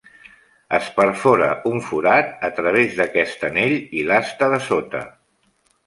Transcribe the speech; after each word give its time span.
Es 0.77 0.87
perfora 0.95 1.49
un 1.73 1.83
forat 1.91 2.33
a 2.49 2.51
través 2.63 2.99
d"aquest 3.01 3.47
anell 3.53 3.79
i 3.79 4.05
l"asta 4.09 4.53
de 4.57 4.65
sota. 4.73 5.09